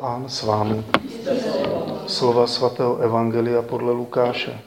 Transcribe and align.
Pán 0.00 0.28
s 0.28 0.42
vámi. 0.42 0.80
Slova 2.06 2.46
svatého 2.46 2.96
Evangelia 3.04 3.62
podle 3.62 3.92
Lukáše. 3.92 4.60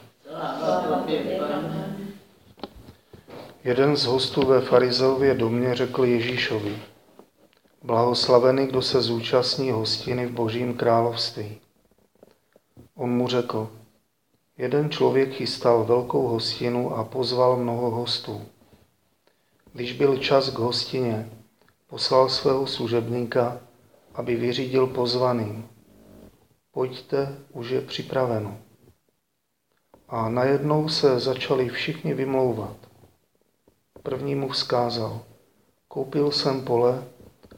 Jeden 3.64 3.96
z 3.96 4.04
hostů 4.04 4.46
ve 4.46 4.60
farizeově 4.60 5.34
domě 5.34 5.74
řekl 5.74 6.04
Ježíšovi, 6.04 6.78
blahoslavený, 7.82 8.66
kdo 8.66 8.82
se 8.82 9.02
zúčastní 9.02 9.70
hostiny 9.70 10.26
v 10.26 10.30
božím 10.30 10.74
království. 10.74 11.58
On 12.94 13.10
mu 13.10 13.28
řekl, 13.28 13.68
jeden 14.58 14.90
člověk 14.90 15.32
chystal 15.32 15.84
velkou 15.84 16.28
hostinu 16.28 16.96
a 16.96 17.04
pozval 17.04 17.56
mnoho 17.56 17.90
hostů. 17.90 18.42
Když 19.72 19.92
byl 19.92 20.16
čas 20.16 20.50
k 20.50 20.58
hostině, 20.58 21.30
poslal 21.86 22.28
svého 22.28 22.66
služebníka, 22.66 23.60
aby 24.14 24.36
vyřídil 24.36 24.86
pozvaným. 24.86 25.68
Pojďte, 26.72 27.38
už 27.52 27.70
je 27.70 27.80
připraveno. 27.80 28.58
A 30.08 30.28
najednou 30.28 30.88
se 30.88 31.20
začali 31.20 31.68
všichni 31.68 32.14
vymlouvat. 32.14 32.76
První 34.02 34.34
mu 34.34 34.48
vzkázal, 34.48 35.20
koupil 35.88 36.30
jsem 36.30 36.64
pole 36.64 37.04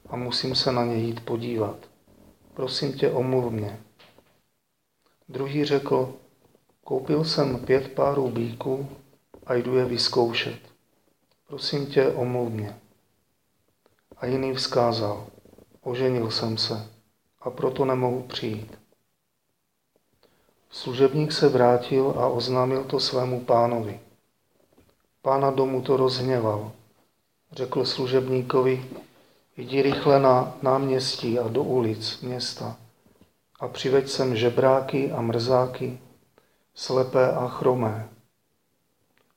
a 0.08 0.16
musím 0.16 0.54
se 0.54 0.72
na 0.72 0.84
ně 0.84 0.96
jít 0.96 1.24
podívat. 1.24 1.76
Prosím 2.54 2.92
tě, 2.92 3.10
omluv 3.10 3.52
mě. 3.52 3.80
Druhý 5.28 5.64
řekl, 5.64 6.14
koupil 6.84 7.24
jsem 7.24 7.58
pět 7.58 7.92
párů 7.92 8.30
bíků 8.30 8.88
a 9.46 9.54
jdu 9.54 9.76
je 9.76 9.84
vyzkoušet. 9.84 10.60
Prosím 11.48 11.86
tě, 11.86 12.08
omluv 12.08 12.52
mě. 12.52 12.78
A 14.16 14.26
jiný 14.26 14.54
vzkázal, 14.54 15.26
oženil 15.86 16.30
jsem 16.30 16.58
se 16.58 16.86
a 17.40 17.50
proto 17.50 17.84
nemohu 17.84 18.22
přijít. 18.22 18.78
Služebník 20.70 21.32
se 21.32 21.48
vrátil 21.48 22.14
a 22.18 22.28
oznámil 22.28 22.84
to 22.84 23.00
svému 23.00 23.40
pánovi. 23.40 24.00
Pána 25.22 25.50
domu 25.50 25.82
to 25.82 25.96
rozhněval. 25.96 26.72
Řekl 27.52 27.84
služebníkovi, 27.84 28.84
jdi 29.56 29.82
rychle 29.82 30.20
na 30.20 30.56
náměstí 30.62 31.38
a 31.38 31.48
do 31.48 31.62
ulic 31.62 32.20
města 32.20 32.76
a 33.60 33.68
přiveď 33.68 34.08
sem 34.08 34.36
žebráky 34.36 35.12
a 35.12 35.20
mrzáky, 35.20 35.98
slepé 36.74 37.32
a 37.32 37.48
chromé. 37.48 38.08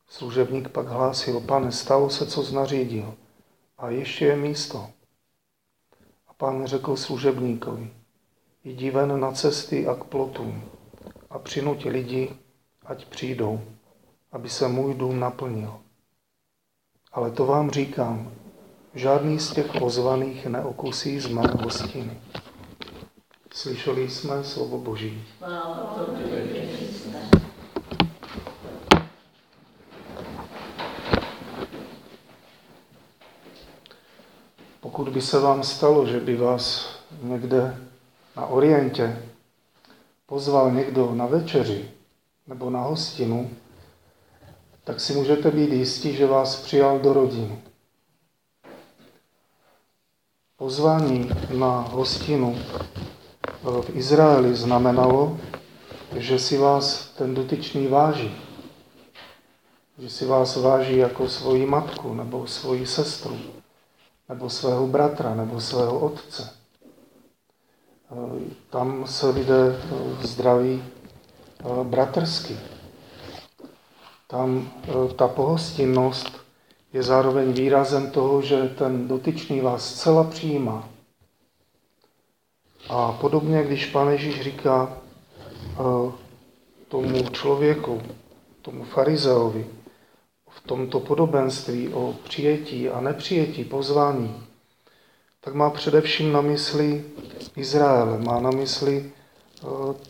Služebník 0.07 0.69
pak 0.69 0.87
hlásil, 0.87 1.39
pane, 1.39 1.71
stalo 1.71 2.09
se, 2.09 2.25
co 2.25 2.43
znařídil, 2.43 3.13
a 3.77 3.89
ještě 3.89 4.25
je 4.25 4.35
místo. 4.35 4.89
Pán 6.39 6.65
řekl 6.65 6.95
služebníkovi, 6.95 7.91
jdi 8.63 8.91
ven 8.91 9.19
na 9.19 9.31
cesty 9.31 9.87
a 9.87 9.95
k 9.95 10.03
plotům 10.03 10.63
a 11.29 11.39
přinuť 11.39 11.85
lidi, 11.85 12.29
ať 12.85 13.05
přijdou, 13.05 13.61
aby 14.31 14.49
se 14.49 14.67
můj 14.67 14.93
dům 14.93 15.19
naplnil. 15.19 15.79
Ale 17.11 17.31
to 17.31 17.45
vám 17.45 17.71
říkám, 17.71 18.31
žádný 18.95 19.39
z 19.39 19.51
těch 19.53 19.71
pozvaných 19.79 20.45
neokusí 20.45 21.19
z 21.19 21.27
mé 21.27 21.41
hostiny. 21.61 22.21
Slyšeli 23.53 24.09
jsme 24.09 24.43
slovo 24.43 24.77
Boží. 24.77 25.23
Pokud 34.99 35.13
by 35.13 35.21
se 35.21 35.39
vám 35.39 35.63
stalo, 35.63 36.05
že 36.05 36.19
by 36.19 36.37
vás 36.37 36.89
někde 37.21 37.77
na 38.35 38.45
Orientě 38.45 39.23
pozval 40.25 40.71
někdo 40.71 41.15
na 41.15 41.25
večeři 41.25 41.91
nebo 42.47 42.69
na 42.69 42.81
hostinu, 42.81 43.49
tak 44.83 44.99
si 44.99 45.13
můžete 45.13 45.51
být 45.51 45.73
jistí, 45.73 46.15
že 46.15 46.27
vás 46.27 46.55
přijal 46.55 46.99
do 46.99 47.13
rodiny. 47.13 47.61
Pozvání 50.57 51.29
na 51.57 51.79
hostinu 51.81 52.57
v 53.63 53.89
Izraeli 53.93 54.55
znamenalo, 54.55 55.37
že 56.15 56.39
si 56.39 56.57
vás 56.57 57.07
ten 57.17 57.35
dotyčný 57.35 57.87
váží. 57.87 58.35
Že 59.97 60.09
si 60.09 60.25
vás 60.25 60.55
váží 60.55 60.97
jako 60.97 61.29
svoji 61.29 61.65
matku, 61.65 62.13
nebo 62.13 62.47
svoji 62.47 62.87
sestru, 62.87 63.39
nebo 64.29 64.49
svého 64.49 64.87
bratra, 64.87 65.35
nebo 65.35 65.61
svého 65.61 65.99
otce. 65.99 66.53
Tam 68.69 69.07
se 69.07 69.29
lidé 69.29 69.81
zdraví 70.21 70.83
bratrsky. 71.83 72.57
Tam 74.27 74.71
ta 75.15 75.27
pohostinnost 75.27 76.31
je 76.93 77.03
zároveň 77.03 77.53
výrazem 77.53 78.11
toho, 78.11 78.41
že 78.41 78.69
ten 78.69 79.07
dotyčný 79.07 79.61
vás 79.61 79.95
zcela 79.95 80.23
přijímá. 80.23 80.89
A 82.89 83.11
podobně, 83.11 83.63
když 83.63 83.85
Pán 83.85 84.09
Ježíš 84.09 84.41
říká 84.41 84.97
tomu 86.87 87.29
člověku, 87.29 88.01
tomu 88.61 88.83
farizeovi, 88.83 89.67
tomto 90.61 90.99
podobenství 90.99 91.93
o 91.93 92.15
přijetí 92.23 92.89
a 92.89 93.01
nepřijetí 93.01 93.63
pozvání, 93.63 94.43
tak 95.41 95.53
má 95.53 95.69
především 95.69 96.31
na 96.31 96.41
mysli 96.41 97.03
Izrael, 97.55 98.17
má 98.17 98.39
na 98.39 98.49
mysli 98.51 99.11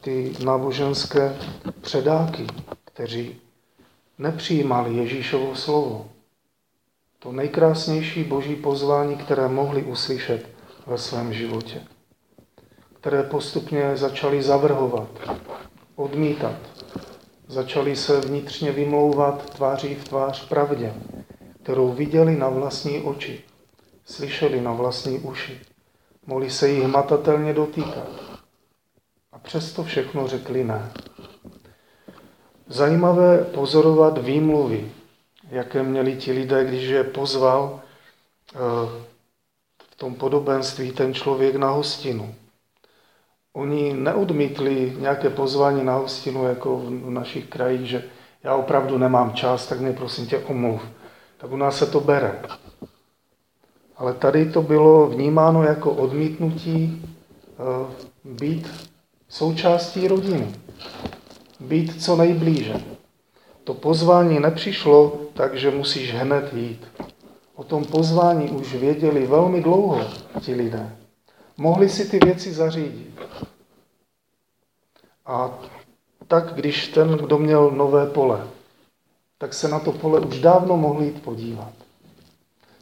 ty 0.01 0.33
náboženské 0.43 1.35
předáky, 1.81 2.47
kteří 2.85 3.41
nepřijímali 4.17 4.95
Ježíšovo 4.95 5.55
slovo. 5.55 6.09
To 7.19 7.31
nejkrásnější 7.31 8.23
boží 8.23 8.55
pozvání, 8.55 9.15
které 9.17 9.47
mohli 9.47 9.83
uslyšet 9.83 10.49
ve 10.87 10.97
svém 10.97 11.33
životě. 11.33 11.81
Které 12.99 13.23
postupně 13.23 13.97
začali 13.97 14.41
zavrhovat, 14.43 15.09
odmítat. 15.95 16.55
Začali 17.51 17.95
se 17.95 18.21
vnitřně 18.21 18.71
vymlouvat 18.71 19.49
tváří 19.49 19.95
v 19.95 20.07
tvář 20.07 20.47
pravdě, 20.47 20.93
kterou 21.63 21.91
viděli 21.93 22.35
na 22.37 22.49
vlastní 22.49 23.01
oči, 23.01 23.41
slyšeli 24.05 24.61
na 24.61 24.73
vlastní 24.73 25.19
uši. 25.19 25.61
Mohli 26.25 26.49
se 26.49 26.69
jich 26.69 26.83
hmatatelně 26.83 27.53
dotýkat. 27.53 28.07
A 29.31 29.39
přesto 29.39 29.83
všechno 29.83 30.27
řekli 30.27 30.63
ne. 30.63 30.91
Zajímavé 32.67 33.43
pozorovat 33.43 34.17
výmluvy, 34.17 34.91
jaké 35.49 35.83
měli 35.83 36.15
ti 36.15 36.31
lidé, 36.31 36.65
když 36.65 36.83
je 36.83 37.03
pozval 37.03 37.81
eh, 38.53 38.57
v 39.91 39.95
tom 39.95 40.15
podobenství 40.15 40.91
ten 40.91 41.13
člověk 41.13 41.55
na 41.55 41.69
hostinu. 41.69 42.35
Oni 43.59 43.93
neodmítli 43.93 44.93
nějaké 44.99 45.29
pozvání 45.29 45.83
na 45.83 45.95
hostinu, 45.95 46.47
jako 46.47 46.77
v 46.77 47.09
našich 47.09 47.45
krajích, 47.45 47.89
že 47.89 48.03
já 48.43 48.55
opravdu 48.55 48.97
nemám 48.97 49.33
čas, 49.33 49.67
tak 49.67 49.79
mě 49.79 49.93
prosím 49.93 50.27
tě 50.27 50.37
omluv. 50.39 50.81
Tak 51.37 51.51
u 51.51 51.57
nás 51.57 51.77
se 51.77 51.85
to 51.85 51.99
bere. 51.99 52.39
Ale 53.97 54.13
tady 54.13 54.51
to 54.51 54.61
bylo 54.61 55.07
vnímáno 55.07 55.63
jako 55.63 55.91
odmítnutí 55.91 57.05
eh, 57.05 57.93
být 58.23 58.89
součástí 59.29 60.07
rodiny 60.07 60.47
být 61.59 62.03
co 62.03 62.15
nejblíže. 62.15 62.73
To 63.63 63.73
pozvání 63.73 64.39
nepřišlo 64.39 65.17
tak, 65.33 65.55
že 65.55 65.71
musíš 65.71 66.13
hned 66.13 66.53
jít. 66.53 66.87
O 67.55 67.63
tom 67.63 67.85
pozvání 67.85 68.49
už 68.49 68.75
věděli 68.75 69.27
velmi 69.27 69.61
dlouho 69.61 70.01
ti 70.41 70.55
lidé. 70.55 70.98
Mohli 71.59 71.89
si 71.89 72.09
ty 72.09 72.19
věci 72.19 72.53
zařídit. 72.53 73.19
A 75.25 75.59
tak, 76.27 76.53
když 76.53 76.87
ten, 76.87 77.09
kdo 77.09 77.37
měl 77.37 77.71
nové 77.71 78.05
pole, 78.05 78.47
tak 79.37 79.53
se 79.53 79.67
na 79.67 79.79
to 79.79 79.91
pole 79.91 80.19
už 80.19 80.39
dávno 80.39 80.77
mohl 80.77 81.03
jít 81.03 81.21
podívat. 81.23 81.73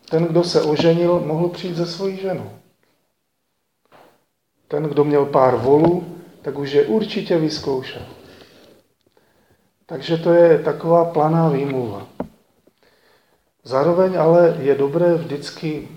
Ten, 0.10 0.26
kdo 0.26 0.44
se 0.44 0.62
oženil, 0.62 1.20
mohl 1.20 1.50
přijít 1.50 1.76
ze 1.76 1.86
svojí 1.86 2.18
ženou. 2.18 2.52
Ten, 4.68 4.84
kdo 4.84 5.04
měl 5.04 5.26
pár 5.26 5.56
volů, 5.56 6.18
tak 6.42 6.58
už 6.58 6.72
je 6.72 6.86
určitě 6.86 7.38
vyzkoušel. 7.38 8.06
Takže 9.86 10.18
to 10.18 10.34
je 10.34 10.60
taková 10.60 11.06
planá 11.06 11.50
výmluva. 11.50 12.08
Zároveň 13.64 14.20
ale 14.20 14.58
je 14.60 14.76
dobré 14.76 15.14
vždycky 15.14 15.88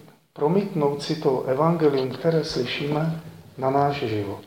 promítnout 0.41 1.03
si 1.03 1.17
to 1.17 1.43
evangelium, 1.43 2.11
které 2.11 2.45
slyšíme, 2.45 3.21
na 3.59 3.71
náš 3.71 3.97
život. 3.97 4.41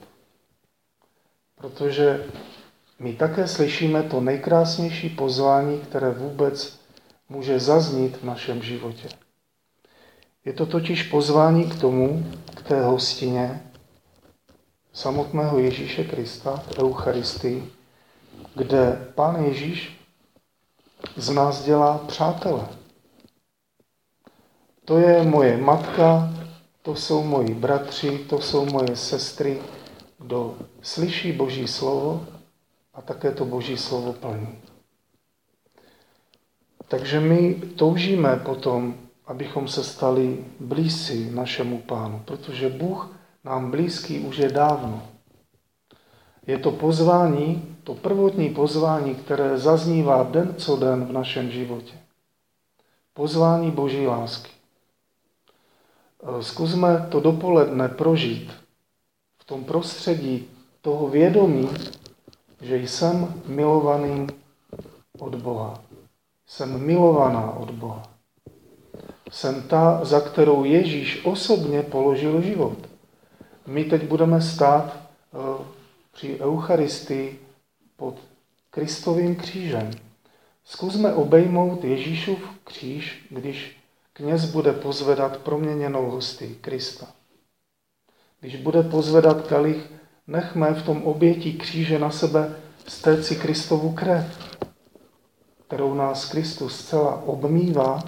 Protože 1.56 2.26
my 3.00 3.14
také 3.14 3.48
slyšíme 3.48 4.04
to 4.04 4.22
nejkrásnější 4.22 5.10
pozvání, 5.10 5.80
které 5.80 6.12
vůbec 6.12 6.80
může 7.30 7.60
zaznít 7.60 8.18
v 8.18 8.24
našem 8.24 8.64
životě. 8.64 9.10
Je 10.46 10.54
to 10.54 10.66
totiž 10.66 11.04
pozvání 11.04 11.70
k 11.70 11.80
tomu, 11.82 12.26
k 12.56 12.62
té 12.62 12.82
hostině, 12.82 13.62
samotného 14.94 15.60
Ježíše 15.60 16.04
Krista, 16.04 16.64
Eucharistii, 16.80 17.70
kde 18.56 19.12
Pán 19.16 19.46
Ježíš 19.46 20.00
z 21.16 21.30
nás 21.30 21.64
dělá 21.64 21.98
přátele. 21.98 22.83
To 24.86 24.98
je 24.98 25.24
moje 25.24 25.58
matka, 25.58 26.34
to 26.82 26.96
jsou 26.96 27.24
moji 27.24 27.54
bratři, 27.54 28.18
to 28.18 28.42
jsou 28.42 28.66
moje 28.66 28.96
sestry, 28.96 29.62
kdo 30.20 30.56
slyší 30.82 31.32
Boží 31.32 31.68
slovo 31.68 32.26
a 32.94 33.02
také 33.02 33.32
to 33.32 33.46
Boží 33.46 33.78
slovo 33.78 34.14
plní. 34.14 34.60
Takže 36.88 37.20
my 37.20 37.54
toužíme 37.54 38.36
potom, 38.36 38.96
abychom 39.26 39.68
se 39.68 39.84
stali 39.84 40.46
blízci 40.60 41.32
našemu 41.32 41.78
pánu, 41.78 42.22
protože 42.26 42.70
Bůh 42.70 43.16
nám 43.44 43.72
blízký 43.72 44.20
už 44.20 44.38
je 44.38 44.50
dávno. 44.52 45.04
Je 46.48 46.58
to 46.58 46.72
pozvání, 46.72 47.78
to 47.84 47.96
prvotní 47.96 48.50
pozvání, 48.50 49.16
které 49.16 49.58
zaznívá 49.58 50.24
den 50.24 50.56
co 50.58 50.76
den 50.76 51.06
v 51.06 51.12
našem 51.12 51.52
životě. 51.52 51.94
Pozvání 53.14 53.72
Boží 53.72 54.08
lásky. 54.08 54.63
Zkusme 56.42 57.08
to 57.12 57.20
dopoledne 57.20 57.90
prožít 57.90 58.52
v 59.38 59.44
tom 59.46 59.64
prostředí 59.64 60.48
toho 60.82 61.08
vědomí, 61.08 61.70
že 62.62 62.76
jsem 62.78 63.42
milovaným 63.46 64.28
od 65.20 65.36
Boha. 65.36 65.84
Jsem 66.48 66.86
milovaná 66.86 67.52
od 67.52 67.72
Boha. 67.72 68.04
Jsem 69.32 69.62
ta, 69.62 70.06
za 70.06 70.22
kterou 70.22 70.64
Ježíš 70.64 71.26
osobně 71.26 71.82
položil 71.82 72.42
život. 72.42 72.78
My 73.68 73.84
teď 73.84 74.04
budeme 74.08 74.42
stát 74.42 74.98
eh, 74.98 75.64
při 76.12 76.40
Eucharistii 76.40 77.40
pod 77.96 78.16
Kristovým 78.70 79.36
křížem. 79.36 79.92
Zkusme 80.66 81.14
obejmout 81.14 81.84
Ježíšův 81.84 82.40
kříž, 82.64 83.26
když 83.30 83.83
kněz 84.14 84.46
bude 84.46 84.74
pozvedat 84.74 85.38
proměněnou 85.38 86.12
hosty 86.12 86.56
Krista. 86.62 87.08
Když 88.40 88.56
bude 88.56 88.84
pozvedat 88.84 89.48
kalich, 89.48 89.92
nechme 90.28 90.74
v 90.74 90.86
tom 90.86 91.04
obětí 91.04 91.58
kříže 91.58 92.00
na 92.00 92.12
sebe 92.12 92.56
stéci 92.88 93.36
Kristovu 93.36 93.94
krev, 93.94 94.58
kterou 95.68 95.94
nás 95.94 96.30
Kristus 96.30 96.80
zcela 96.80 97.24
obmývá 97.24 98.04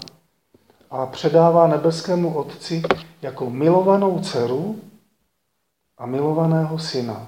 a 0.89 1.05
předává 1.05 1.67
nebeskému 1.67 2.37
Otci 2.37 2.81
jako 3.21 3.49
milovanou 3.49 4.19
dceru 4.19 4.81
a 5.97 6.05
milovaného 6.05 6.79
syna. 6.79 7.27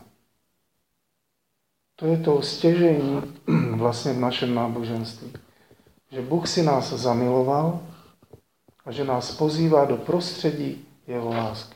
To 1.95 2.05
je 2.05 2.17
to 2.17 2.41
stěžení 2.41 3.21
vlastně 3.75 4.13
v 4.13 4.19
našem 4.19 4.55
náboženství. 4.55 5.33
Že 6.11 6.21
Bůh 6.21 6.47
si 6.47 6.63
nás 6.63 6.93
zamiloval 6.93 7.79
a 8.87 8.91
že 8.91 9.03
nás 9.03 9.31
pozývá 9.31 9.85
do 9.85 9.97
prostředí 9.97 10.85
jeho 11.07 11.29
lásky. 11.29 11.75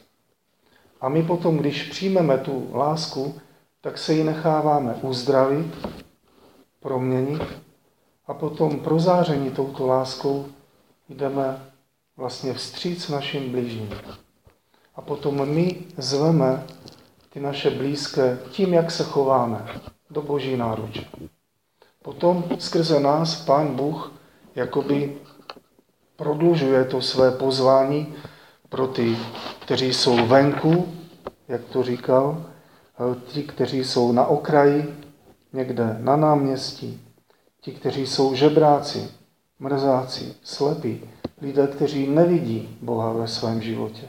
A 1.01 1.09
my 1.09 1.23
potom, 1.23 1.57
když 1.57 1.89
přijmeme 1.89 2.37
tu 2.37 2.69
lásku, 2.73 3.41
tak 3.81 3.97
se 3.97 4.13
ji 4.13 4.23
necháváme 4.23 4.95
uzdravit, 5.01 5.87
proměnit 6.79 7.41
a 8.27 8.33
potom 8.33 8.79
pro 8.79 8.99
záření 8.99 9.51
touto 9.51 9.87
láskou 9.87 10.45
jdeme 11.09 11.65
vlastně 12.17 12.53
vstříc 12.53 13.09
našim 13.09 13.51
blížním. 13.51 13.89
A 14.95 15.01
potom 15.01 15.49
my 15.49 15.77
zveme 15.97 16.65
ty 17.29 17.39
naše 17.39 17.69
blízké 17.69 18.39
tím, 18.51 18.73
jak 18.73 18.91
se 18.91 19.03
chováme 19.03 19.67
do 20.09 20.21
boží 20.21 20.57
náruče. 20.57 21.05
Potom 22.01 22.43
skrze 22.59 22.99
nás 22.99 23.45
Pán 23.45 23.75
Bůh 23.75 24.11
jakoby 24.55 25.17
prodlužuje 26.21 26.85
to 26.85 27.01
své 27.01 27.31
pozvání 27.31 28.13
pro 28.69 28.87
ty, 28.87 29.17
kteří 29.59 29.93
jsou 29.93 30.25
venku, 30.25 30.87
jak 31.47 31.61
to 31.65 31.83
říkal, 31.83 32.45
ti, 33.25 33.43
kteří 33.43 33.83
jsou 33.83 34.11
na 34.11 34.25
okraji, 34.25 34.95
někde 35.53 35.97
na 35.99 36.15
náměstí, 36.15 37.01
ti, 37.61 37.71
kteří 37.71 38.07
jsou 38.07 38.35
žebráci, 38.35 39.11
mrzáci, 39.59 40.33
slepí, 40.43 41.01
lidé, 41.41 41.67
kteří 41.67 42.07
nevidí 42.07 42.77
Boha 42.81 43.13
ve 43.13 43.27
svém 43.27 43.61
životě, 43.61 44.07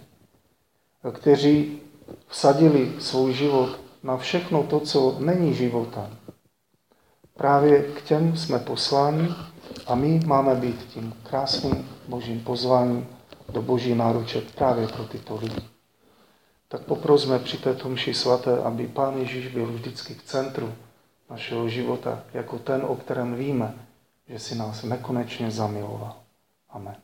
kteří 1.12 1.80
vsadili 2.26 2.92
svůj 2.98 3.32
život 3.32 3.80
na 4.02 4.16
všechno 4.16 4.62
to, 4.62 4.80
co 4.80 5.16
není 5.18 5.54
života. 5.54 6.10
Právě 7.36 7.82
k 7.82 8.02
těm 8.02 8.36
jsme 8.36 8.58
posláni 8.58 9.28
a 9.86 9.94
my 9.94 10.20
máme 10.26 10.54
být 10.54 10.84
tím 10.84 11.14
krásným 11.22 11.88
božím 12.08 12.40
pozváním 12.40 13.06
do 13.52 13.62
boží 13.62 13.94
náruče 13.94 14.40
právě 14.40 14.88
pro 14.88 15.04
tyto 15.04 15.36
lidi. 15.36 15.60
Tak 16.68 16.82
poprosme 16.82 17.38
při 17.38 17.56
této 17.56 17.88
mši 17.88 18.14
svaté, 18.14 18.58
aby 18.62 18.86
Pán 18.86 19.18
Ježíš 19.18 19.48
byl 19.48 19.66
vždycky 19.66 20.14
v 20.14 20.22
centru 20.22 20.72
našeho 21.30 21.68
života, 21.68 22.22
jako 22.34 22.58
ten, 22.58 22.82
o 22.86 22.96
kterém 22.96 23.34
víme, 23.34 23.74
že 24.28 24.38
si 24.38 24.54
nás 24.54 24.82
nekonečně 24.82 25.50
zamiloval. 25.50 26.16
Amen. 26.70 26.96